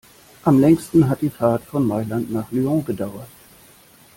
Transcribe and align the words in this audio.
Am 0.45 0.59
längsten 0.59 1.07
hat 1.07 1.21
die 1.21 1.29
Fahrt 1.29 1.61
von 1.63 1.85
Mailand 1.85 2.31
nach 2.31 2.51
Lyon 2.51 2.83
gedauert. 2.83 3.29